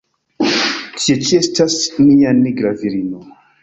Tie 1.03 1.17
ĉi 1.27 1.39
estas 1.43 1.79
nia 2.03 2.35
nigra 2.43 2.77
virino! 2.85 3.27